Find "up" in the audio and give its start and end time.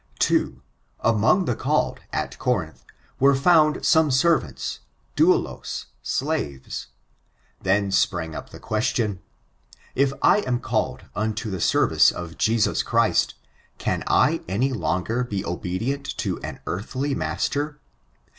8.33-8.49